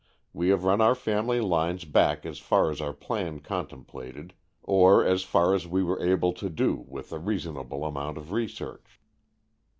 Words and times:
We 0.33 0.49
have 0.49 0.63
run 0.63 0.81
our 0.81 0.95
family 0.95 1.39
lines 1.41 1.85
back 1.85 2.25
as 2.25 2.39
far 2.39 2.71
as 2.71 2.81
our 2.81 2.91
plan 2.91 3.39
contemplated, 3.39 4.33
or 4.63 5.05
as 5.05 5.21
far 5.21 5.53
as 5.53 5.67
we 5.67 5.83
were 5.83 6.01
able 6.03 6.33
to 6.33 6.49
do 6.49 6.85
with 6.87 7.11
a 7.11 7.19
reasonable 7.19 7.85
amount 7.85 8.17
of 8.17 8.31
research. 8.31 8.99